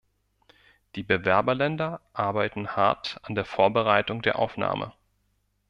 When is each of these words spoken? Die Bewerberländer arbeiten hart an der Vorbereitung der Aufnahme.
Die 0.95 1.03
Bewerberländer 1.03 2.01
arbeiten 2.13 2.69
hart 2.75 3.19
an 3.21 3.35
der 3.35 3.45
Vorbereitung 3.45 4.23
der 4.23 4.39
Aufnahme. 4.39 4.93